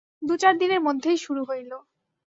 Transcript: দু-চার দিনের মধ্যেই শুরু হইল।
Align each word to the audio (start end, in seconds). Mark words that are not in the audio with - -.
দু-চার 0.21 0.53
দিনের 0.57 0.81
মধ্যেই 0.81 1.17
শুরু 1.17 1.41
হইল। 1.43 1.71